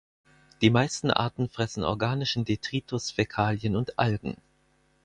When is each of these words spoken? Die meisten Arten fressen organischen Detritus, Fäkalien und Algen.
Die 0.61 0.71
meisten 0.71 1.11
Arten 1.11 1.47
fressen 1.47 1.83
organischen 1.83 2.43
Detritus, 2.43 3.11
Fäkalien 3.11 3.75
und 3.75 3.99
Algen. 3.99 4.35